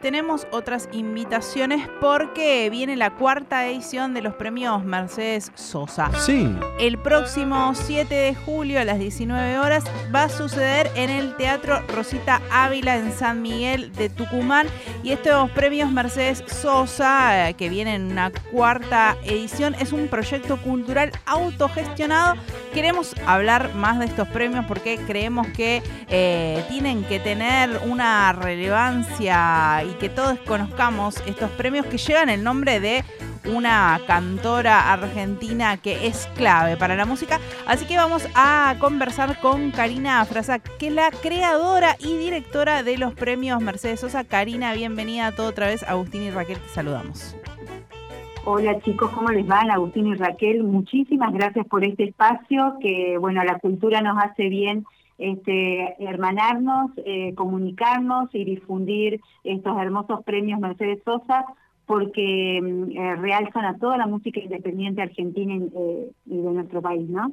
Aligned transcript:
Tenemos 0.00 0.46
otras 0.52 0.88
invitaciones 0.92 1.88
porque 2.00 2.70
viene 2.70 2.94
la 2.94 3.16
cuarta 3.16 3.66
edición 3.66 4.14
de 4.14 4.22
los 4.22 4.32
premios 4.32 4.84
Mercedes 4.84 5.50
Sosa. 5.56 6.12
Sí. 6.24 6.54
El 6.78 6.98
próximo 6.98 7.74
7 7.74 8.14
de 8.14 8.36
julio 8.36 8.78
a 8.78 8.84
las 8.84 9.00
19 9.00 9.58
horas 9.58 9.82
va 10.14 10.22
a 10.22 10.28
suceder 10.28 10.88
en 10.94 11.10
el 11.10 11.34
Teatro 11.36 11.80
Rosita 11.88 12.40
Ávila 12.52 12.96
en 12.96 13.10
San 13.12 13.42
Miguel 13.42 13.92
de 13.92 14.08
Tucumán. 14.08 14.68
Y 15.02 15.10
estos 15.10 15.50
premios 15.50 15.90
Mercedes 15.90 16.44
Sosa, 16.46 17.48
eh, 17.48 17.54
que 17.54 17.68
vienen 17.68 18.02
en 18.02 18.12
una 18.12 18.30
cuarta 18.52 19.16
edición, 19.24 19.74
es 19.80 19.92
un 19.92 20.06
proyecto 20.06 20.58
cultural 20.58 21.10
autogestionado. 21.26 22.36
Queremos 22.78 23.16
hablar 23.26 23.74
más 23.74 23.98
de 23.98 24.04
estos 24.04 24.28
premios 24.28 24.64
porque 24.66 25.00
creemos 25.04 25.48
que 25.48 25.82
eh, 26.08 26.64
tienen 26.68 27.02
que 27.02 27.18
tener 27.18 27.80
una 27.84 28.32
relevancia 28.32 29.82
y 29.82 29.94
que 29.94 30.08
todos 30.08 30.38
conozcamos 30.46 31.20
estos 31.26 31.50
premios 31.50 31.86
que 31.86 31.98
llevan 31.98 32.28
el 32.28 32.44
nombre 32.44 32.78
de 32.78 33.02
una 33.46 34.00
cantora 34.06 34.92
argentina 34.92 35.76
que 35.78 36.06
es 36.06 36.28
clave 36.36 36.76
para 36.76 36.94
la 36.94 37.04
música. 37.04 37.40
Así 37.66 37.84
que 37.84 37.96
vamos 37.96 38.28
a 38.36 38.76
conversar 38.78 39.40
con 39.40 39.72
Karina 39.72 40.24
Frasa, 40.24 40.60
que 40.60 40.86
es 40.86 40.92
la 40.92 41.10
creadora 41.10 41.96
y 41.98 42.16
directora 42.16 42.84
de 42.84 42.96
los 42.96 43.12
premios 43.12 43.60
Mercedes 43.60 43.98
Sosa. 43.98 44.22
Karina, 44.22 44.72
bienvenida 44.72 45.26
a 45.26 45.32
todo 45.32 45.48
otra 45.48 45.66
vez. 45.66 45.82
Agustín 45.82 46.22
y 46.22 46.30
Raquel, 46.30 46.60
te 46.60 46.68
saludamos. 46.68 47.34
Hola 48.50 48.80
chicos, 48.80 49.10
¿cómo 49.10 49.28
les 49.28 49.46
va? 49.46 49.60
Agustín 49.60 50.06
y 50.06 50.14
Raquel, 50.14 50.64
muchísimas 50.64 51.34
gracias 51.34 51.66
por 51.66 51.84
este 51.84 52.04
espacio 52.04 52.78
que, 52.80 53.18
bueno, 53.18 53.44
la 53.44 53.58
cultura 53.58 54.00
nos 54.00 54.16
hace 54.24 54.48
bien 54.48 54.86
este, 55.18 56.02
hermanarnos, 56.02 56.92
eh, 57.04 57.34
comunicarnos 57.34 58.34
y 58.34 58.46
difundir 58.46 59.20
estos 59.44 59.78
hermosos 59.78 60.24
premios 60.24 60.60
Mercedes 60.60 61.02
Sosa 61.04 61.44
porque 61.88 62.60
mm, 62.62 62.90
eh, 62.90 63.16
realzan 63.16 63.64
a 63.64 63.78
toda 63.78 63.96
la 63.96 64.06
música 64.06 64.38
independiente 64.38 65.00
argentina 65.00 65.54
eh, 65.54 66.10
y 66.26 66.36
de 66.36 66.50
nuestro 66.50 66.82
país, 66.82 67.08
¿no? 67.08 67.32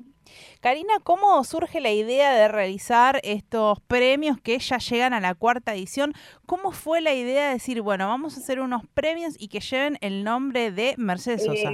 Karina, 0.61 0.93
¿cómo 1.03 1.43
surge 1.43 1.81
la 1.81 1.91
idea 1.91 2.33
de 2.33 2.47
realizar 2.47 3.19
estos 3.23 3.81
premios 3.81 4.39
que 4.39 4.57
ya 4.57 4.77
llegan 4.77 5.13
a 5.13 5.19
la 5.19 5.35
cuarta 5.35 5.75
edición? 5.75 6.13
¿Cómo 6.45 6.71
fue 6.71 7.01
la 7.01 7.13
idea 7.13 7.47
de 7.47 7.53
decir, 7.55 7.81
bueno, 7.81 8.07
vamos 8.07 8.37
a 8.37 8.39
hacer 8.39 8.61
unos 8.61 8.87
premios 8.87 9.35
y 9.37 9.49
que 9.49 9.59
lleven 9.59 9.97
el 9.99 10.23
nombre 10.23 10.71
de 10.71 10.95
Mercedes 10.97 11.43
Sosa? 11.43 11.71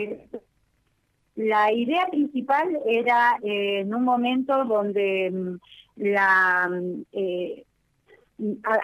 la 1.35 1.71
idea 1.71 2.07
principal 2.07 2.67
era 2.85 3.37
en 3.41 3.95
un 3.95 4.03
momento 4.03 4.65
donde 4.65 5.31
mm, 5.31 5.57
la 5.95 6.69
eh, 7.13 7.63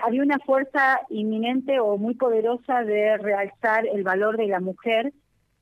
había 0.03 0.22
una 0.22 0.39
fuerza 0.39 1.02
inminente 1.09 1.80
o 1.80 1.97
muy 1.97 2.16
poderosa 2.16 2.83
de 2.83 3.17
realzar 3.17 3.86
el 3.88 4.03
valor 4.03 4.38
de 4.38 4.47
la 4.47 4.59
mujer 4.59 5.14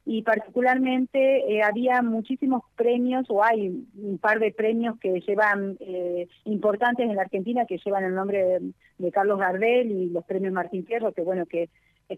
y 0.05 0.21
particularmente 0.21 1.51
eh, 1.51 1.63
había 1.63 2.01
muchísimos 2.01 2.61
premios 2.75 3.25
o 3.29 3.43
hay 3.43 3.85
un 3.95 4.17
par 4.19 4.39
de 4.39 4.51
premios 4.51 4.99
que 4.99 5.19
llevan 5.21 5.77
eh, 5.79 6.27
importantes 6.45 7.09
en 7.09 7.15
la 7.15 7.23
Argentina 7.23 7.65
que 7.65 7.79
llevan 7.83 8.03
el 8.03 8.13
nombre 8.13 8.59
de, 8.97 9.11
Carlos 9.11 9.39
Gardel 9.39 9.91
y 9.91 10.09
los 10.09 10.23
premios 10.25 10.53
Martín 10.53 10.85
Fierro 10.85 11.11
que 11.11 11.23
bueno 11.23 11.45
que 11.45 11.69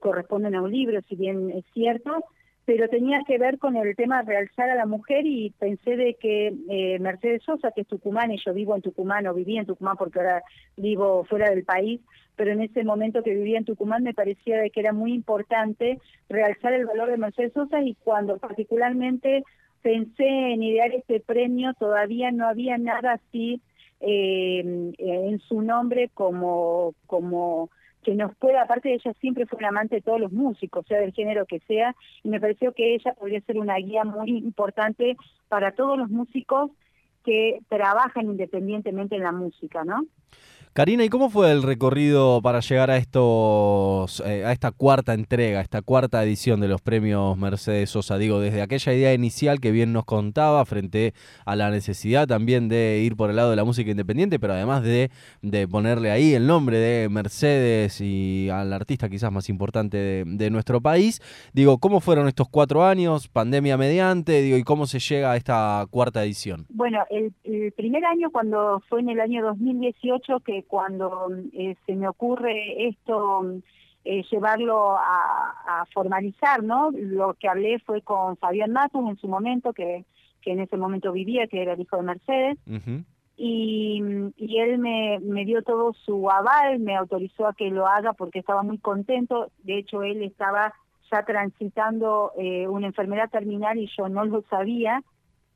corresponden 0.01 0.55
a 0.55 0.61
un 0.61 0.71
libro 0.71 0.99
si 1.07 1.15
bien 1.15 1.49
es 1.51 1.63
cierto 1.73 2.25
pero 2.67 2.89
tenía 2.89 3.23
que 3.25 3.37
ver 3.37 3.59
con 3.59 3.77
el 3.77 3.95
tema 3.95 4.21
de 4.21 4.29
realzar 4.29 4.69
a 4.69 4.75
la 4.75 4.85
mujer 4.85 5.25
y 5.25 5.51
pensé 5.51 5.95
de 5.95 6.15
que 6.15 6.53
eh, 6.69 6.99
Mercedes 6.99 7.41
Sosa, 7.43 7.71
que 7.71 7.79
es 7.79 7.87
tucumán, 7.87 8.29
y 8.33 8.43
yo 8.45 8.53
vivo 8.53 8.75
en 8.75 8.81
Tucumán 8.81 9.25
o 9.25 9.33
vivía 9.33 9.61
en 9.61 9.65
Tucumán 9.65 9.95
porque 9.95 10.19
ahora 10.19 10.43
vivo 10.75 11.23
fuera 11.23 11.49
del 11.49 11.63
país, 11.63 12.01
pero 12.35 12.51
en 12.51 12.61
ese 12.61 12.83
momento 12.83 13.23
que 13.23 13.33
vivía 13.33 13.57
en 13.57 13.63
Tucumán 13.63 14.03
me 14.03 14.13
parecía 14.13 14.57
de 14.57 14.69
que 14.69 14.81
era 14.81 14.91
muy 14.91 15.13
importante 15.13 16.01
realzar 16.27 16.73
el 16.73 16.85
valor 16.85 17.09
de 17.09 17.15
Mercedes 17.15 17.53
Sosa 17.53 17.81
y 17.81 17.95
cuando 18.03 18.37
particularmente 18.37 19.45
pensé 19.81 20.27
en 20.27 20.61
idear 20.61 20.91
este 20.91 21.21
premio 21.21 21.73
todavía 21.75 22.31
no 22.31 22.49
había 22.49 22.77
nada 22.77 23.13
así 23.13 23.61
eh, 24.01 24.59
en 24.97 25.39
su 25.39 25.61
nombre 25.61 26.09
como 26.13 26.95
como 27.05 27.69
que 28.07 28.15
nos 28.15 28.33
pueda, 28.37 28.61
aparte 28.61 28.87
de 28.87 28.95
ella 28.95 29.11
siempre 29.19 29.45
fue 29.45 29.59
una 29.59 29.67
amante 29.67 29.95
de 29.95 30.01
todos 30.01 30.17
los 30.17 30.31
músicos, 30.31 30.85
sea 30.87 31.01
del 31.01 31.11
género 31.11 31.45
que 31.45 31.59
sea, 31.67 31.93
y 32.23 32.29
me 32.29 32.39
pareció 32.39 32.71
que 32.71 32.95
ella 32.95 33.13
podría 33.15 33.41
ser 33.41 33.59
una 33.59 33.75
guía 33.75 34.05
muy 34.05 34.37
importante 34.37 35.17
para 35.49 35.73
todos 35.73 35.97
los 35.97 36.09
músicos 36.09 36.71
que 37.27 37.59
trabajan 37.67 38.27
independientemente 38.27 39.17
en 39.17 39.23
la 39.23 39.33
música, 39.33 39.83
¿no? 39.83 40.05
Karina, 40.77 41.03
¿y 41.03 41.09
cómo 41.09 41.31
fue 41.31 41.51
el 41.51 41.63
recorrido 41.63 42.39
para 42.43 42.59
llegar 42.59 42.91
a 42.91 42.97
estos, 42.97 44.19
eh, 44.19 44.45
a 44.45 44.51
esta 44.51 44.71
cuarta 44.71 45.15
entrega, 45.15 45.57
a 45.57 45.63
esta 45.63 45.81
cuarta 45.81 46.23
edición 46.23 46.59
de 46.59 46.67
los 46.67 46.83
premios 46.83 47.35
Mercedes 47.35 47.89
Sosa? 47.89 48.19
Digo, 48.19 48.39
desde 48.39 48.61
aquella 48.61 48.93
idea 48.93 49.11
inicial 49.15 49.59
que 49.59 49.71
bien 49.71 49.91
nos 49.91 50.05
contaba, 50.05 50.63
frente 50.65 51.15
a 51.47 51.55
la 51.55 51.71
necesidad 51.71 52.27
también 52.27 52.69
de 52.69 52.99
ir 53.03 53.15
por 53.15 53.31
el 53.31 53.37
lado 53.37 53.49
de 53.49 53.55
la 53.55 53.63
música 53.63 53.89
independiente, 53.89 54.37
pero 54.37 54.53
además 54.53 54.83
de, 54.83 55.09
de 55.41 55.67
ponerle 55.67 56.11
ahí 56.11 56.35
el 56.35 56.45
nombre 56.45 56.77
de 56.77 57.09
Mercedes 57.09 57.99
y 57.99 58.49
al 58.51 58.71
artista 58.71 59.09
quizás 59.09 59.31
más 59.31 59.49
importante 59.49 60.25
de, 60.27 60.49
nuestro 60.51 60.79
país. 60.79 61.23
Digo, 61.53 61.79
¿cómo 61.79 62.01
fueron 62.01 62.27
estos 62.27 62.49
cuatro 62.49 62.85
años, 62.85 63.29
pandemia 63.29 63.77
mediante, 63.77 64.43
digo, 64.43 64.57
y 64.57 64.63
cómo 64.63 64.85
se 64.85 64.99
llega 64.99 65.31
a 65.31 65.37
esta 65.37 65.87
cuarta 65.89 66.23
edición? 66.23 66.67
Bueno, 66.69 66.99
el, 67.17 67.33
el 67.43 67.71
primer 67.73 68.05
año, 68.05 68.31
cuando 68.31 68.81
fue 68.89 69.01
en 69.01 69.09
el 69.09 69.19
año 69.19 69.43
2018, 69.43 70.39
que 70.41 70.63
cuando 70.63 71.29
eh, 71.53 71.75
se 71.85 71.95
me 71.95 72.07
ocurre 72.07 72.87
esto, 72.87 73.61
eh, 74.05 74.23
llevarlo 74.31 74.95
a, 74.97 75.85
formalizar, 75.93 76.63
¿no? 76.63 76.91
Lo 76.91 77.33
que 77.33 77.47
hablé 77.47 77.79
fue 77.79 78.01
con 78.01 78.37
Fabián 78.37 78.71
Matus 78.71 79.09
en 79.09 79.17
su 79.17 79.27
momento, 79.27 79.73
que, 79.73 80.05
que 80.41 80.51
en 80.51 80.59
ese 80.59 80.77
momento 80.77 81.11
vivía, 81.11 81.47
que 81.47 81.61
era 81.61 81.73
el 81.73 81.81
hijo 81.81 81.97
de 81.97 82.03
Mercedes, 82.03 82.57
y, 83.35 84.01
y, 84.37 84.59
él 84.59 84.79
me, 84.79 85.19
me 85.19 85.45
dio 85.45 85.61
todo 85.61 85.93
su 85.93 86.29
aval, 86.29 86.79
me 86.79 86.95
autorizó 86.95 87.47
a 87.47 87.53
que 87.53 87.69
lo 87.69 87.87
haga 87.87 88.13
porque 88.13 88.39
estaba 88.39 88.63
muy 88.63 88.77
contento, 88.79 89.51
de 89.63 89.77
hecho 89.77 90.03
él 90.03 90.23
estaba 90.23 90.73
ya 91.11 91.23
transitando 91.23 92.31
eh, 92.37 92.67
una 92.67 92.87
enfermedad 92.87 93.29
terminal 93.29 93.77
y 93.77 93.89
yo 93.97 94.09
no 94.09 94.25
lo 94.25 94.41
sabía, 94.49 95.03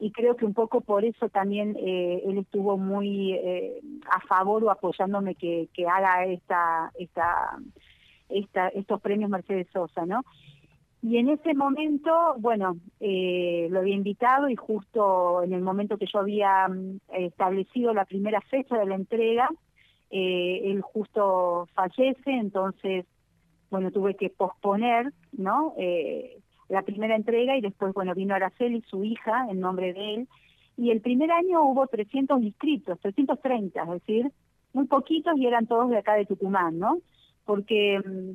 y 0.02 0.12
creo 0.12 0.36
que 0.36 0.46
un 0.46 0.56
poco 0.56 0.82
por 0.82 1.06
eso 1.06 1.30
también 1.30 1.78
eh, 1.80 2.24
él 2.26 2.40
estuvo 2.40 2.76
muy 2.76 3.34
eh, 3.34 3.80
a 4.10 4.20
favor 4.22 4.64
o 4.64 4.72
apoyándome 4.72 5.36
que, 5.36 5.70
que 5.76 5.86
haga 5.86 6.26
esta, 6.26 6.92
esta, 6.98 7.60
esta, 8.28 8.70
estos 8.70 9.00
premios 9.00 9.30
Mercedes 9.30 9.68
Sosa, 9.72 10.08
¿no? 10.08 10.24
Y 11.04 11.18
en 11.18 11.30
ese 11.30 11.54
momento, 11.54 12.12
bueno, 12.40 12.78
eh, 13.00 13.68
lo 13.70 13.82
había 13.82 13.94
invitado 13.94 14.50
y 14.50 14.56
justo 14.56 15.44
en 15.44 15.54
el 15.54 15.62
momento 15.62 16.00
que 16.00 16.08
yo 16.12 16.18
había 16.18 16.68
mm, 16.68 16.98
establecido 17.14 17.94
la 17.94 18.06
primera 18.06 18.42
fecha 18.42 18.80
de 18.80 18.88
la 18.88 18.96
entrega, 18.96 19.50
él 20.10 20.82
justo 20.82 21.70
fallece, 21.74 22.32
entonces, 22.32 23.06
bueno, 23.70 23.92
tuve 23.92 24.16
que 24.16 24.30
posponer, 24.30 25.14
¿no? 25.32 25.74
La 26.72 26.84
primera 26.84 27.16
entrega 27.18 27.58
y 27.58 27.62
después, 27.62 27.94
bueno, 27.94 28.16
vino 28.16 28.34
Araceli, 28.34 28.82
su 28.90 29.04
hija, 29.04 29.48
en 29.50 29.60
nombre 29.60 29.94
de 29.94 30.14
él, 30.16 30.28
y 30.78 30.92
el 30.92 31.02
primer 31.02 31.30
año 31.32 31.64
hubo 31.64 31.86
300 31.86 32.42
inscritos, 32.42 32.98
330, 33.02 33.84
es 33.84 33.90
decir, 33.90 34.32
muy 34.72 34.86
poquitos 34.88 35.38
y 35.38 35.46
eran 35.46 35.68
todos 35.68 35.90
de 35.90 35.98
acá 35.98 36.14
de 36.14 36.26
Tucumán, 36.26 36.80
¿no? 36.80 37.00
Porque 37.44 38.00
mm, 38.00 38.32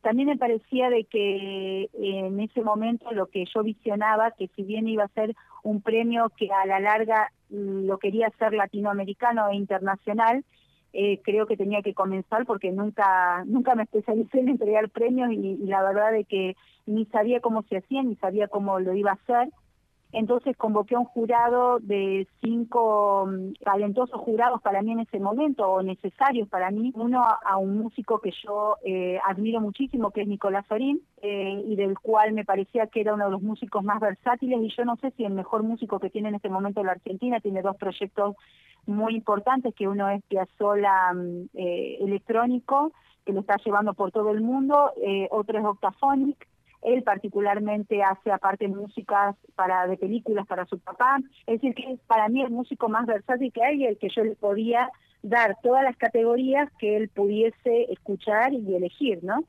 también 0.00 0.28
me 0.28 0.36
parecía 0.36 0.90
de 0.90 1.04
que 1.04 1.90
en 1.92 2.38
ese 2.38 2.62
momento 2.62 3.10
lo 3.10 3.26
que 3.26 3.44
yo 3.52 3.64
visionaba, 3.64 4.30
que 4.30 4.46
si 4.54 4.62
bien 4.62 4.86
iba 4.86 5.02
a 5.02 5.08
ser 5.08 5.34
un 5.64 5.82
premio 5.82 6.30
que 6.36 6.48
a 6.52 6.66
la 6.66 6.78
larga 6.78 7.32
mm, 7.50 7.86
lo 7.86 7.98
quería 7.98 8.30
ser 8.38 8.52
latinoamericano 8.52 9.48
e 9.48 9.56
internacional, 9.56 10.44
eh, 10.98 11.20
creo 11.22 11.46
que 11.46 11.58
tenía 11.58 11.82
que 11.82 11.92
comenzar 11.92 12.46
porque 12.46 12.72
nunca 12.72 13.44
nunca 13.44 13.74
me 13.74 13.82
especialicé 13.82 14.40
en 14.40 14.48
entregar 14.48 14.88
premios 14.88 15.30
y, 15.30 15.58
la 15.66 15.82
verdad 15.82 16.10
de 16.10 16.24
que 16.24 16.56
ni 16.86 17.04
sabía 17.06 17.40
cómo 17.40 17.62
se 17.64 17.76
hacía 17.76 18.02
ni 18.02 18.16
sabía 18.16 18.48
cómo 18.48 18.80
lo 18.80 18.94
iba 18.94 19.10
a 19.10 19.14
hacer 19.14 19.50
entonces 20.12 20.56
convoqué 20.56 20.94
a 20.94 21.00
un 21.00 21.04
jurado 21.04 21.78
de 21.80 22.26
cinco 22.40 23.26
mm, 23.26 23.52
talentosos 23.64 24.20
jurados 24.20 24.62
para 24.62 24.82
mí 24.82 24.92
en 24.92 25.00
ese 25.00 25.18
momento, 25.18 25.68
o 25.68 25.82
necesarios 25.82 26.48
para 26.48 26.70
mí. 26.70 26.92
Uno 26.94 27.22
a, 27.22 27.56
un 27.58 27.78
músico 27.78 28.20
que 28.20 28.32
yo 28.44 28.76
eh, 28.84 29.18
admiro 29.26 29.60
muchísimo, 29.60 30.10
que 30.10 30.22
es 30.22 30.28
Nicolás 30.28 30.64
Sorín, 30.68 31.00
eh, 31.22 31.62
y 31.66 31.76
del 31.76 31.98
cual 31.98 32.32
me 32.32 32.44
parecía 32.44 32.86
que 32.86 33.00
era 33.00 33.14
uno 33.14 33.26
de 33.26 33.32
los 33.32 33.42
músicos 33.42 33.82
más 33.82 34.00
versátiles, 34.00 34.60
y 34.62 34.74
yo 34.76 34.84
no 34.84 34.96
sé 34.96 35.10
si 35.12 35.24
el 35.24 35.32
mejor 35.32 35.62
músico 35.64 35.98
que 35.98 36.10
tiene 36.10 36.28
en 36.28 36.36
este 36.36 36.48
momento 36.48 36.84
la 36.84 36.92
Argentina, 36.92 37.40
tiene 37.40 37.62
dos 37.62 37.76
proyectos 37.76 38.36
muy 38.86 39.16
importantes, 39.16 39.74
que 39.74 39.88
uno 39.88 40.08
es 40.08 40.22
Piazzolla 40.28 41.12
mm, 41.12 41.48
eh, 41.54 41.98
electrónico, 42.00 42.92
que 43.24 43.32
lo 43.32 43.40
está 43.40 43.56
llevando 43.64 43.92
por 43.94 44.12
todo 44.12 44.30
el 44.30 44.40
mundo, 44.40 44.92
otro 45.30 45.58
es 45.58 45.64
Octaphonic, 45.64 46.46
él 46.82 47.02
particularmente 47.02 48.02
hace 48.02 48.30
aparte 48.30 48.68
músicas 48.68 49.36
para 49.54 49.86
de 49.86 49.96
películas 49.96 50.46
para 50.46 50.66
su 50.66 50.78
papá. 50.78 51.18
Es 51.46 51.60
decir, 51.60 51.74
que 51.74 51.98
para 52.06 52.28
mí 52.28 52.42
el 52.42 52.50
músico 52.50 52.88
más 52.88 53.06
versátil 53.06 53.52
que 53.52 53.64
hay, 53.64 53.84
el 53.84 53.98
que 53.98 54.08
yo 54.08 54.24
le 54.24 54.36
podía 54.36 54.90
dar 55.22 55.56
todas 55.62 55.82
las 55.82 55.96
categorías 55.96 56.70
que 56.78 56.96
él 56.96 57.08
pudiese 57.08 57.92
escuchar 57.92 58.52
y 58.52 58.74
elegir, 58.74 59.24
¿no? 59.24 59.44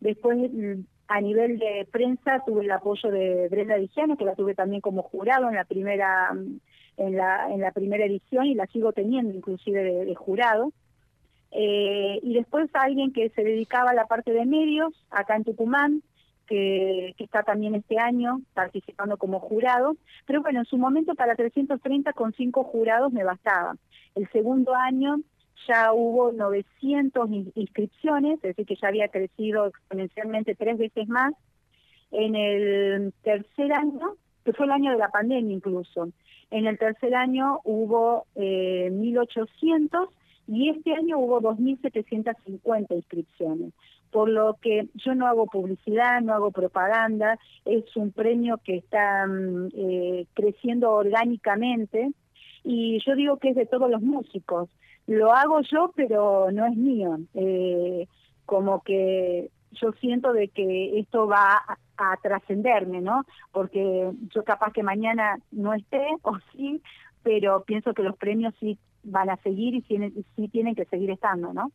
Después, 0.00 0.36
mm, 0.36 0.84
a 1.08 1.20
nivel 1.20 1.58
de 1.58 1.86
prensa, 1.90 2.42
tuve 2.44 2.64
el 2.64 2.70
apoyo 2.70 3.10
de 3.10 3.48
Brenda 3.48 3.76
Dijano, 3.76 4.16
que 4.16 4.24
la 4.24 4.34
tuve 4.34 4.54
también 4.54 4.80
como 4.80 5.02
jurado 5.02 5.48
en 5.48 5.54
la 5.54 5.64
primera 5.64 6.32
mm, 6.32 6.58
en 6.96 7.16
la, 7.16 7.48
en 7.50 7.60
la 7.60 7.72
primera 7.72 8.04
edición 8.04 8.46
y 8.46 8.54
la 8.54 8.66
sigo 8.66 8.92
teniendo 8.92 9.34
inclusive 9.34 9.82
de, 9.82 10.14
jurado. 10.14 10.72
Eh, 11.50 12.18
y 12.22 12.34
después 12.34 12.70
alguien 12.74 13.12
que 13.12 13.28
se 13.30 13.44
dedicaba 13.44 13.90
a 13.90 13.94
la 13.94 14.06
parte 14.06 14.32
de 14.32 14.46
medios, 14.46 14.92
acá 15.10 15.36
en 15.36 15.44
Tucumán, 15.44 16.02
que, 16.46 17.14
que, 17.16 17.24
está 17.24 17.42
también 17.42 17.74
este 17.74 17.98
año 17.98 18.40
participando 18.54 19.16
como 19.16 19.40
jurado. 19.40 19.96
Pero 20.26 20.42
bueno, 20.42 20.60
en 20.60 20.66
su 20.66 20.78
momento 20.78 21.14
para 21.14 21.34
330 21.34 22.12
con 22.12 22.32
cinco 22.32 22.64
jurados 22.64 23.12
me 23.12 23.24
bastaba. 23.24 23.76
El 24.14 24.28
segundo 24.30 24.74
año 24.74 25.20
ya 25.68 25.92
hubo 25.92 26.32
900 26.32 27.30
inscripciones, 27.54 28.34
es 28.36 28.42
decir, 28.42 28.66
que 28.66 28.76
ya 28.76 28.88
había 28.88 29.08
crecido 29.08 29.66
exponencialmente 29.66 30.54
tres 30.54 30.78
veces 30.78 31.08
más. 31.08 31.34
En 32.10 32.34
el 32.34 33.14
tercer 33.22 33.72
año, 33.72 34.16
que 34.44 34.52
fue 34.52 34.66
el 34.66 34.72
año 34.72 34.92
de 34.92 34.98
la 34.98 35.08
pandemia 35.08 35.54
incluso, 35.54 36.10
en 36.50 36.66
el 36.66 36.78
tercer 36.78 37.14
año 37.14 37.60
hubo 37.64 38.26
eh, 38.34 38.90
1.800 38.92 40.08
y 40.48 40.68
este 40.68 40.94
año 40.94 41.18
hubo 41.18 41.40
2.750 41.40 42.94
inscripciones. 42.94 43.72
Por 44.12 44.28
lo 44.28 44.58
que 44.60 44.88
yo 44.94 45.14
no 45.16 45.26
hago 45.26 45.46
publicidad, 45.46 46.20
no 46.20 46.34
hago 46.34 46.52
propaganda, 46.52 47.38
es 47.64 47.96
un 47.96 48.12
premio 48.12 48.58
que 48.58 48.76
está 48.76 49.26
mm, 49.26 49.68
eh, 49.74 50.26
creciendo 50.34 50.92
orgánicamente 50.92 52.12
y 52.64 53.00
yo 53.04 53.16
digo 53.16 53.38
que 53.38 53.50
es 53.50 53.56
de 53.56 53.66
todos 53.66 53.90
los 53.90 54.02
músicos. 54.02 54.68
Lo 55.06 55.32
hago 55.32 55.60
yo, 55.62 55.92
pero 55.96 56.50
no 56.52 56.66
es 56.66 56.76
mío. 56.76 57.18
Eh, 57.34 58.06
como 58.46 58.82
que 58.82 59.50
yo 59.72 59.92
siento 59.92 60.32
de 60.32 60.48
que 60.48 60.98
esto 60.98 61.26
va 61.26 61.62
a, 61.66 61.76
trascenderme, 62.20 63.00
¿no? 63.00 63.24
Porque 63.52 64.10
yo 64.34 64.42
capaz 64.42 64.72
que 64.72 64.82
mañana 64.82 65.38
no 65.52 65.72
esté, 65.72 66.04
o 66.22 66.36
sí, 66.52 66.82
pero 67.22 67.62
pienso 67.62 67.94
que 67.94 68.02
los 68.02 68.16
premios 68.16 68.54
sí 68.58 68.78
van 69.04 69.30
a 69.30 69.36
seguir 69.36 69.74
y 69.74 69.82
sí 69.82 70.48
tienen 70.48 70.74
que 70.74 70.84
seguir 70.86 71.10
estando, 71.10 71.52
¿no? 71.52 71.70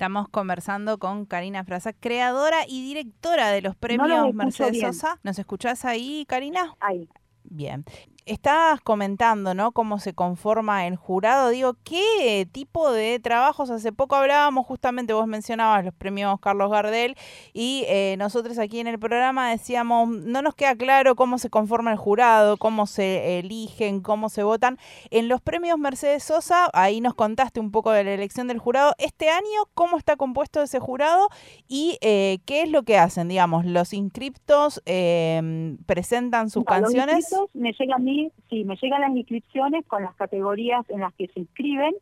Estamos 0.00 0.30
conversando 0.30 0.96
con 0.96 1.26
Karina 1.26 1.62
Frasa, 1.62 1.92
creadora 1.92 2.66
y 2.66 2.82
directora 2.82 3.50
de 3.50 3.60
los 3.60 3.76
premios 3.76 4.32
Mercedes 4.32 4.80
Sosa. 4.80 5.20
¿Nos 5.22 5.38
escuchás 5.38 5.84
ahí, 5.84 6.24
Karina? 6.26 6.74
Ahí. 6.80 7.06
Bien 7.44 7.84
estás 8.30 8.80
comentando, 8.80 9.54
¿no? 9.54 9.72
Cómo 9.72 9.98
se 9.98 10.14
conforma 10.14 10.86
el 10.86 10.94
jurado. 10.94 11.48
Digo, 11.48 11.74
¿qué 11.82 12.46
tipo 12.52 12.92
de 12.92 13.18
trabajos? 13.18 13.70
Hace 13.70 13.92
poco 13.92 14.14
hablábamos, 14.14 14.66
justamente 14.66 15.12
vos 15.12 15.26
mencionabas 15.26 15.84
los 15.84 15.94
premios 15.94 16.38
Carlos 16.38 16.70
Gardel 16.70 17.16
y 17.52 17.84
eh, 17.88 18.14
nosotros 18.18 18.58
aquí 18.58 18.78
en 18.78 18.86
el 18.86 19.00
programa 19.00 19.50
decíamos, 19.50 20.08
no 20.08 20.42
nos 20.42 20.54
queda 20.54 20.76
claro 20.76 21.16
cómo 21.16 21.38
se 21.38 21.50
conforma 21.50 21.90
el 21.90 21.98
jurado, 21.98 22.56
cómo 22.56 22.86
se 22.86 23.40
eligen, 23.40 24.00
cómo 24.00 24.28
se 24.28 24.44
votan. 24.44 24.78
En 25.10 25.28
los 25.28 25.40
premios 25.40 25.78
Mercedes 25.78 26.22
Sosa, 26.22 26.70
ahí 26.72 27.00
nos 27.00 27.14
contaste 27.14 27.58
un 27.58 27.72
poco 27.72 27.90
de 27.90 28.04
la 28.04 28.12
elección 28.12 28.46
del 28.46 28.58
jurado. 28.58 28.94
Este 28.98 29.28
año, 29.28 29.66
¿cómo 29.74 29.98
está 29.98 30.16
compuesto 30.16 30.62
ese 30.62 30.78
jurado 30.78 31.28
y 31.66 31.98
eh, 32.00 32.38
qué 32.46 32.62
es 32.62 32.70
lo 32.70 32.84
que 32.84 32.96
hacen? 32.96 33.26
Digamos, 33.26 33.66
los 33.66 33.92
inscriptos 33.92 34.80
eh, 34.86 35.76
presentan 35.86 36.48
sus 36.48 36.64
canciones. 36.64 37.34
me 37.54 37.72
llega 37.72 37.96
a 37.96 37.98
mí 37.98 38.19
sí, 38.48 38.64
me 38.64 38.76
llegan 38.76 39.00
las 39.00 39.16
inscripciones 39.16 39.86
con 39.86 40.02
las 40.02 40.14
categorías 40.14 40.88
en 40.90 41.00
las 41.00 41.14
que 41.14 41.28
se 41.28 41.40
inscriben, 41.40 41.94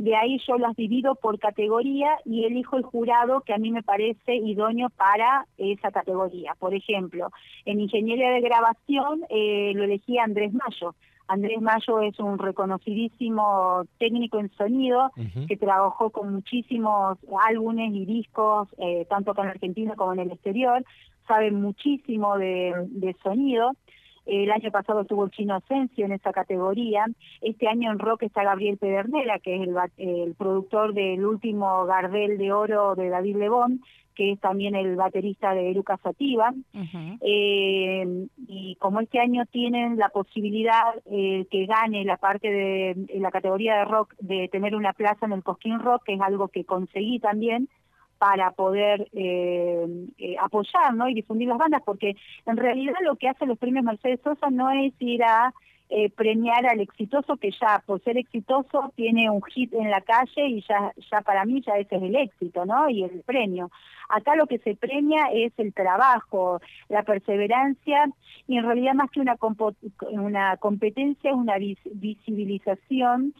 de 0.00 0.16
ahí 0.16 0.40
yo 0.48 0.56
las 0.56 0.74
divido 0.76 1.14
por 1.14 1.38
categoría 1.38 2.08
y 2.24 2.46
elijo 2.46 2.78
el 2.78 2.84
jurado 2.84 3.42
que 3.42 3.52
a 3.52 3.58
mí 3.58 3.70
me 3.70 3.82
parece 3.82 4.34
idóneo 4.34 4.88
para 4.88 5.46
esa 5.58 5.90
categoría. 5.90 6.54
Por 6.58 6.72
ejemplo, 6.72 7.28
en 7.66 7.80
ingeniería 7.80 8.30
de 8.30 8.40
grabación 8.40 9.26
eh, 9.28 9.72
lo 9.74 9.84
elegí 9.84 10.16
Andrés 10.16 10.54
Mayo. 10.54 10.94
Andrés 11.28 11.60
Mayo 11.60 12.00
es 12.00 12.18
un 12.18 12.38
reconocidísimo 12.38 13.84
técnico 13.98 14.38
en 14.40 14.50
sonido 14.52 15.10
que 15.46 15.58
trabajó 15.58 16.08
con 16.08 16.32
muchísimos 16.32 17.18
álbumes 17.46 17.92
y 17.92 18.06
discos, 18.06 18.68
eh, 18.78 19.06
tanto 19.10 19.34
con 19.34 19.48
Argentina 19.48 19.96
como 19.96 20.14
en 20.14 20.20
el 20.20 20.32
exterior, 20.32 20.82
sabe 21.28 21.50
muchísimo 21.50 22.38
de 22.38 23.14
sonido. 23.22 23.72
El 24.30 24.52
año 24.52 24.70
pasado 24.70 25.00
estuvo 25.00 25.24
el 25.24 25.32
Chino 25.32 25.56
Asensio 25.56 26.06
en 26.06 26.12
esa 26.12 26.32
categoría. 26.32 27.04
Este 27.40 27.66
año 27.66 27.90
en 27.90 27.98
rock 27.98 28.22
está 28.22 28.44
Gabriel 28.44 28.78
Pedernera, 28.78 29.40
que 29.40 29.56
es 29.56 29.68
el, 29.96 30.34
productor 30.36 30.94
del 30.94 31.26
último 31.26 31.84
Gardel 31.86 32.38
de 32.38 32.52
Oro 32.52 32.94
de 32.94 33.08
David 33.08 33.38
Lebón, 33.38 33.82
que 34.14 34.30
es 34.30 34.38
también 34.38 34.76
el 34.76 34.94
baterista 34.94 35.52
de 35.52 35.72
Eruca 35.72 35.96
Sativa. 35.96 36.54
Eh, 37.20 38.28
y 38.46 38.76
como 38.76 39.00
este 39.00 39.18
año 39.18 39.46
tienen 39.46 39.98
la 39.98 40.10
posibilidad 40.10 40.94
eh, 41.06 41.46
que 41.50 41.66
gane 41.66 42.04
la 42.04 42.16
parte 42.16 42.52
de 42.52 43.18
la 43.18 43.32
categoría 43.32 43.78
de 43.78 43.84
rock 43.86 44.14
de 44.20 44.46
tener 44.46 44.76
una 44.76 44.92
plaza 44.92 45.26
en 45.26 45.32
el 45.32 45.42
Cosquín 45.42 45.80
Rock, 45.80 46.04
que 46.04 46.14
es 46.14 46.20
algo 46.20 46.46
que 46.46 46.64
conseguí 46.64 47.18
también, 47.18 47.68
para 48.20 48.50
poder 48.50 49.08
eh, 49.14 49.86
eh, 50.18 50.36
apoyar 50.38 50.92
¿no? 50.94 51.08
y 51.08 51.14
difundir 51.14 51.48
las 51.48 51.56
bandas, 51.56 51.80
porque 51.86 52.16
en 52.44 52.58
realidad 52.58 52.96
lo 53.02 53.16
que 53.16 53.30
hacen 53.30 53.48
los 53.48 53.56
premios 53.56 53.82
Mercedes 53.82 54.20
Sosa 54.22 54.50
no 54.50 54.70
es 54.70 54.92
ir 54.98 55.24
a 55.24 55.54
eh, 55.88 56.10
premiar 56.10 56.66
al 56.66 56.80
exitoso, 56.80 57.38
que 57.38 57.50
ya 57.58 57.82
por 57.86 58.02
ser 58.02 58.18
exitoso 58.18 58.92
tiene 58.94 59.30
un 59.30 59.40
hit 59.42 59.72
en 59.72 59.90
la 59.90 60.02
calle 60.02 60.48
y 60.48 60.62
ya, 60.68 60.92
ya 61.10 61.22
para 61.22 61.46
mí 61.46 61.62
ya 61.66 61.78
ese 61.78 61.96
es 61.96 62.02
el 62.02 62.14
éxito, 62.14 62.66
¿no? 62.66 62.90
Y 62.90 63.04
el 63.04 63.22
premio. 63.22 63.70
Acá 64.10 64.36
lo 64.36 64.46
que 64.46 64.58
se 64.58 64.76
premia 64.76 65.30
es 65.32 65.54
el 65.56 65.72
trabajo, 65.72 66.60
la 66.90 67.02
perseverancia 67.04 68.04
y 68.46 68.58
en 68.58 68.64
realidad 68.64 68.92
más 68.92 69.10
que 69.10 69.20
una, 69.20 69.36
una 70.10 70.58
competencia 70.58 71.30
es 71.30 71.36
una 71.36 71.56
visibilización 71.56 73.32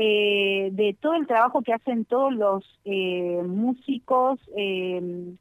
eh, 0.00 0.68
de 0.70 0.96
todo 1.00 1.14
el 1.14 1.26
trabajo 1.26 1.60
que 1.62 1.72
hacen 1.72 2.04
todos 2.04 2.32
los 2.32 2.64
eh, 2.84 3.42
músicos, 3.44 4.38
eh, 4.56 5.34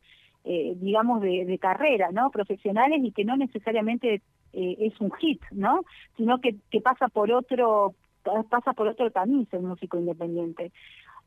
digamos, 0.43 1.21
de, 1.21 1.59
carrera, 1.61 2.09
¿no? 2.11 2.31
Profesionales 2.31 3.01
y 3.03 3.11
que 3.11 3.23
no 3.23 3.37
necesariamente 3.37 4.23
es 4.53 4.99
un 4.99 5.11
hit, 5.11 5.43
¿no? 5.51 5.81
Sino 6.15 6.39
que, 6.39 6.55
que 6.71 6.81
pasa 6.81 7.07
por 7.07 7.31
otro 7.31 7.93
pasa 8.49 8.73
por 8.73 8.87
otro 8.87 9.11
tamiz 9.11 9.47
el 9.53 9.61
músico 9.61 9.99
independiente. 9.99 10.71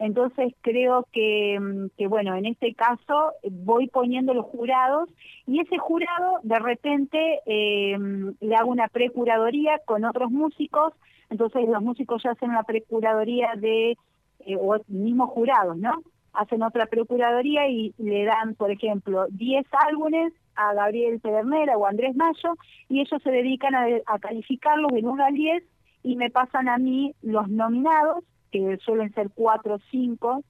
Entonces 0.01 0.53
creo 0.61 1.07
que, 1.13 1.89
que, 1.97 2.09
bueno, 2.09 2.35
en 2.35 2.47
este 2.47 2.75
caso 2.75 3.33
voy 3.49 3.87
poniendo 3.87 4.35
los 4.35 4.47
jurados 4.47 5.09
y 5.47 5.61
ese 5.61 5.79
jurado 5.79 6.41
de 6.43 6.59
repente 6.59 7.41
le 7.47 8.57
hago 8.57 8.71
una 8.71 8.89
precuradoría 8.89 9.79
con 9.85 10.05
otros 10.05 10.33
músicos 10.33 10.95
entonces 11.31 11.69
los 11.69 11.83
músicos 11.83 12.23
ya 12.23 12.33
hacen 12.33 12.53
la 12.53 12.65
precuradoría 12.65 13.55
de, 13.57 13.97
eh, 14.41 14.57
o 14.59 14.77
mismos 14.89 15.31
jurados, 15.31 15.77
¿no? 15.79 16.03
Hacen 16.33 16.63
otra 16.63 16.87
procuraduría 16.87 17.69
y 17.69 17.95
le 17.99 18.25
dan, 18.25 18.55
por 18.55 18.71
ejemplo, 18.71 19.27
10 19.31 19.67
álbumes 19.89 20.33
a 20.55 20.75
Gabriel 20.75 21.21
Pedernera 21.21 21.77
o 21.77 21.87
Andrés 21.87 22.15
Mayo 22.15 22.57
y 22.89 23.01
ellos 23.01 23.23
se 23.23 23.31
dedican 23.31 23.75
a, 23.75 24.19
calificarlos 24.19 24.93
del 24.93 25.07
1 25.07 25.25
al 25.25 25.35
10 25.35 25.65
y 26.03 26.17
me 26.17 26.31
pasan 26.31 26.69
a 26.69 26.79
mí 26.79 27.15
los 27.23 27.49
nominados, 27.49 28.25
que 28.51 28.79
suelen 28.79 29.13
ser 29.15 29.31
4 29.35 29.75
o 29.75 29.79
5, 29.91 30.43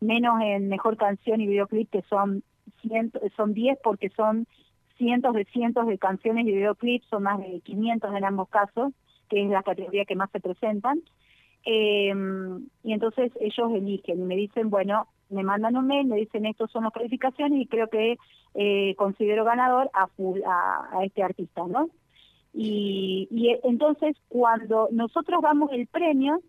menos 0.00 0.40
en 0.42 0.68
Mejor 0.68 0.96
Canción 0.96 1.40
y 1.40 1.46
Videoclip, 1.46 1.90
que 1.90 2.02
son, 2.02 2.42
ciento, 2.82 3.20
son 3.36 3.54
10 3.54 3.78
porque 3.82 4.10
son 4.10 4.46
cientos 4.96 5.34
de 5.34 5.44
cientos 5.46 5.86
de 5.86 5.98
canciones 5.98 6.46
y 6.46 6.52
videoclips, 6.52 7.06
son 7.08 7.24
más 7.24 7.38
de 7.38 7.60
500 7.60 8.14
en 8.14 8.24
ambos 8.24 8.48
casos, 8.48 8.92
que 9.28 9.42
es 9.42 9.50
la 9.50 9.62
categoría 9.62 10.04
que 10.04 10.16
más 10.16 10.30
se 10.30 10.40
presentan. 10.40 11.00
Eh, 11.66 12.12
y 12.82 12.92
entonces 12.92 13.32
ellos 13.40 13.72
eligen 13.74 14.20
y 14.20 14.24
me 14.24 14.36
dicen, 14.36 14.70
bueno, 14.70 15.08
me 15.30 15.42
mandan 15.42 15.76
un 15.76 15.86
mail, 15.86 16.06
me 16.06 16.16
dicen 16.16 16.46
estos 16.46 16.70
son 16.70 16.84
las 16.84 16.92
calificaciones 16.92 17.60
y 17.60 17.66
creo 17.66 17.88
que 17.88 18.18
eh, 18.54 18.94
considero 18.96 19.44
ganador 19.44 19.90
a, 19.94 20.08
este 21.04 21.22
artista, 21.22 21.62
¿no? 21.66 21.88
Y, 22.52 23.26
y 23.30 23.58
entonces 23.64 24.16
cuando 24.28 24.88
nosotros 24.92 25.42
damos 25.42 25.72
el 25.72 25.86
premio, 25.86 26.40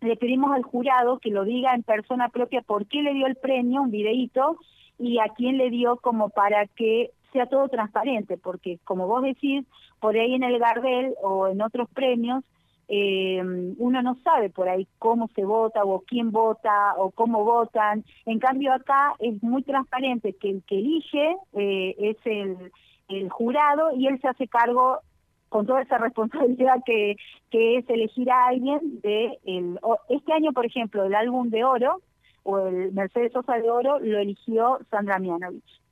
le 0.00 0.16
pedimos 0.16 0.52
al 0.52 0.62
jurado 0.62 1.18
que 1.18 1.30
lo 1.30 1.44
diga 1.44 1.74
en 1.74 1.82
persona 1.82 2.28
propia 2.28 2.62
por 2.62 2.86
qué 2.86 3.02
le 3.02 3.14
dio 3.14 3.26
el 3.26 3.36
premio, 3.36 3.82
un 3.82 3.90
videíto, 3.90 4.58
y 4.98 5.18
a 5.18 5.28
quién 5.36 5.58
le 5.58 5.70
dio 5.70 5.96
como 5.96 6.28
para 6.28 6.66
que 6.66 7.10
sea 7.34 7.46
todo 7.46 7.68
transparente, 7.68 8.38
porque 8.38 8.78
como 8.84 9.08
vos 9.08 9.22
decís, 9.22 9.66
por 10.00 10.14
ahí 10.14 10.34
en 10.34 10.44
el 10.44 10.60
Gardel 10.60 11.14
o 11.20 11.48
en 11.48 11.60
otros 11.60 11.88
premios, 11.90 12.44
eh, 12.86 13.42
uno 13.78 14.02
no 14.02 14.16
sabe 14.22 14.50
por 14.50 14.68
ahí 14.68 14.86
cómo 14.98 15.28
se 15.34 15.44
vota 15.44 15.84
o 15.84 16.04
quién 16.06 16.30
vota 16.30 16.94
o 16.96 17.10
cómo 17.10 17.44
votan. 17.44 18.04
En 18.24 18.38
cambio 18.38 18.72
acá 18.72 19.14
es 19.18 19.42
muy 19.42 19.62
transparente 19.62 20.34
que 20.34 20.50
el 20.50 20.62
que 20.62 20.78
elige 20.78 21.36
eh, 21.54 21.96
es 21.98 22.16
el, 22.24 23.28
jurado 23.30 23.94
y 23.94 24.06
él 24.06 24.18
se 24.20 24.28
hace 24.28 24.48
cargo 24.48 25.00
con 25.48 25.66
toda 25.66 25.82
esa 25.82 25.98
responsabilidad 26.06 26.82
que, 26.86 27.16
que 27.50 27.78
es 27.78 27.90
elegir 27.90 28.30
a 28.30 28.46
alguien 28.46 29.00
de 29.00 29.38
el, 29.44 29.80
este 30.08 30.32
año, 30.32 30.52
por 30.52 30.66
ejemplo, 30.66 31.04
el 31.04 31.14
álbum 31.16 31.50
de 31.50 31.64
oro 31.64 32.00
o 32.44 32.60
el 32.60 32.92
Mercedes 32.92 33.32
Sosa 33.32 33.54
de 33.56 33.68
oro 33.68 33.98
lo 33.98 34.18
eligió 34.18 34.78
Sandra 34.90 35.18
Mianovich. 35.18 35.83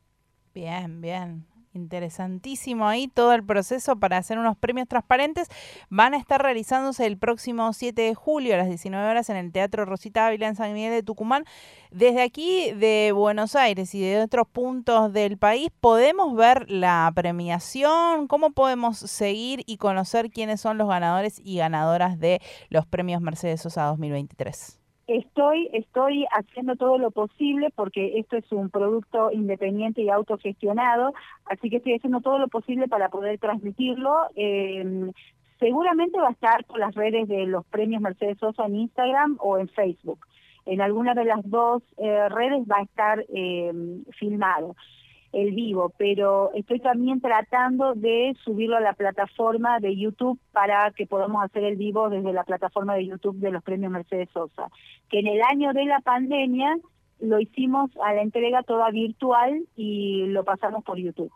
Bien, 0.54 1.00
bien. 1.00 1.46
Interesantísimo 1.74 2.86
ahí 2.86 3.08
todo 3.08 3.32
el 3.32 3.42
proceso 3.42 3.96
para 3.96 4.18
hacer 4.18 4.38
unos 4.38 4.58
premios 4.58 4.86
transparentes. 4.88 5.48
Van 5.88 6.12
a 6.12 6.18
estar 6.18 6.42
realizándose 6.42 7.06
el 7.06 7.16
próximo 7.16 7.72
7 7.72 8.02
de 8.02 8.14
julio 8.14 8.52
a 8.52 8.58
las 8.58 8.68
19 8.68 9.08
horas 9.08 9.30
en 9.30 9.36
el 9.36 9.52
Teatro 9.52 9.86
Rosita 9.86 10.26
Ávila 10.26 10.48
en 10.48 10.56
San 10.56 10.74
Miguel 10.74 10.92
de 10.92 11.02
Tucumán. 11.02 11.46
Desde 11.90 12.20
aquí 12.20 12.72
de 12.72 13.12
Buenos 13.14 13.56
Aires 13.56 13.94
y 13.94 14.02
de 14.02 14.20
otros 14.20 14.46
puntos 14.48 15.14
del 15.14 15.38
país, 15.38 15.70
¿podemos 15.80 16.36
ver 16.36 16.70
la 16.70 17.10
premiación? 17.14 18.28
¿Cómo 18.28 18.50
podemos 18.50 18.98
seguir 18.98 19.62
y 19.66 19.78
conocer 19.78 20.30
quiénes 20.30 20.60
son 20.60 20.76
los 20.76 20.88
ganadores 20.88 21.40
y 21.42 21.56
ganadoras 21.56 22.18
de 22.18 22.42
los 22.68 22.84
premios 22.84 23.22
Mercedes 23.22 23.62
Sosa 23.62 23.84
2023? 23.84 24.81
Estoy, 25.12 25.68
estoy 25.74 26.24
haciendo 26.30 26.74
todo 26.76 26.96
lo 26.96 27.10
posible 27.10 27.68
porque 27.76 28.18
esto 28.18 28.38
es 28.38 28.50
un 28.50 28.70
producto 28.70 29.30
independiente 29.30 30.00
y 30.00 30.08
autogestionado, 30.08 31.12
así 31.44 31.68
que 31.68 31.76
estoy 31.76 31.96
haciendo 31.96 32.22
todo 32.22 32.38
lo 32.38 32.48
posible 32.48 32.88
para 32.88 33.10
poder 33.10 33.38
transmitirlo. 33.38 34.14
Eh, 34.36 35.12
seguramente 35.60 36.18
va 36.18 36.28
a 36.28 36.32
estar 36.32 36.64
por 36.64 36.78
las 36.78 36.94
redes 36.94 37.28
de 37.28 37.44
los 37.44 37.66
premios 37.66 38.00
Mercedes 38.00 38.38
Sosa 38.38 38.64
en 38.64 38.76
Instagram 38.76 39.36
o 39.40 39.58
en 39.58 39.68
Facebook. 39.68 40.26
En 40.64 40.80
alguna 40.80 41.12
de 41.12 41.26
las 41.26 41.42
dos 41.44 41.82
eh, 41.98 42.30
redes 42.30 42.62
va 42.66 42.78
a 42.78 42.84
estar 42.84 43.22
eh, 43.34 43.70
filmado 44.18 44.76
el 45.32 45.52
vivo, 45.52 45.92
pero 45.96 46.52
estoy 46.54 46.78
también 46.80 47.20
tratando 47.20 47.94
de 47.94 48.36
subirlo 48.44 48.76
a 48.76 48.80
la 48.80 48.92
plataforma 48.92 49.80
de 49.80 49.96
YouTube 49.96 50.38
para 50.52 50.90
que 50.92 51.06
podamos 51.06 51.42
hacer 51.42 51.64
el 51.64 51.76
vivo 51.76 52.10
desde 52.10 52.32
la 52.32 52.44
plataforma 52.44 52.94
de 52.94 53.06
YouTube 53.06 53.38
de 53.38 53.50
los 53.50 53.62
premios 53.62 53.90
Mercedes 53.90 54.28
Sosa, 54.32 54.68
que 55.08 55.20
en 55.20 55.26
el 55.26 55.40
año 55.42 55.72
de 55.72 55.86
la 55.86 56.00
pandemia 56.00 56.76
lo 57.20 57.40
hicimos 57.40 57.90
a 58.04 58.12
la 58.12 58.22
entrega 58.22 58.62
toda 58.62 58.90
virtual 58.90 59.66
y 59.76 60.26
lo 60.26 60.44
pasamos 60.44 60.84
por 60.84 60.98
YouTube. 60.98 61.32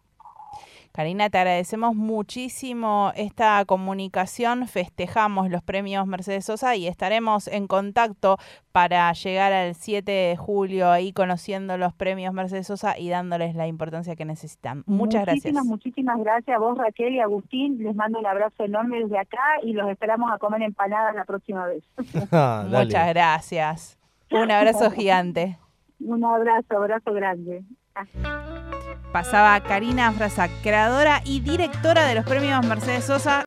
Karina, 0.96 1.28
te 1.28 1.36
agradecemos 1.36 1.94
muchísimo 1.94 3.12
esta 3.16 3.62
comunicación. 3.66 4.66
Festejamos 4.66 5.50
los 5.50 5.62
premios 5.62 6.06
Mercedes 6.06 6.46
Sosa 6.46 6.74
y 6.74 6.86
estaremos 6.86 7.48
en 7.48 7.66
contacto 7.66 8.38
para 8.72 9.12
llegar 9.12 9.52
al 9.52 9.74
7 9.74 10.10
de 10.10 10.36
julio 10.38 10.90
ahí 10.90 11.12
conociendo 11.12 11.76
los 11.76 11.92
premios 11.92 12.32
Mercedes 12.32 12.68
Sosa 12.68 12.98
y 12.98 13.10
dándoles 13.10 13.54
la 13.54 13.66
importancia 13.66 14.16
que 14.16 14.24
necesitan. 14.24 14.84
Muchas 14.86 15.26
gracias. 15.26 15.52
Muchísimas, 15.52 15.66
muchísimas 15.66 16.18
gracias 16.18 16.56
a 16.56 16.60
vos, 16.60 16.78
Raquel 16.78 17.12
y 17.12 17.20
Agustín. 17.20 17.76
Les 17.76 17.94
mando 17.94 18.18
un 18.18 18.26
abrazo 18.26 18.64
enorme 18.64 19.00
desde 19.00 19.18
acá 19.18 19.60
y 19.62 19.74
los 19.74 19.90
esperamos 19.90 20.32
a 20.32 20.38
comer 20.38 20.62
empanadas 20.62 21.14
la 21.14 21.26
próxima 21.26 21.66
vez. 21.66 21.84
Ah, 22.32 22.64
Muchas 22.66 23.08
gracias. 23.08 23.98
Un 24.30 24.50
abrazo 24.50 24.90
gigante. 24.90 25.58
Un 26.00 26.24
abrazo, 26.24 26.74
abrazo 26.74 27.12
grande. 27.12 27.64
Pasaba 29.12 29.60
Karina 29.60 30.12
Frasa, 30.12 30.48
creadora 30.62 31.22
y 31.24 31.40
directora 31.40 32.06
de 32.06 32.14
los 32.14 32.24
premios 32.24 32.64
Mercedes 32.66 33.04
Sosa. 33.04 33.44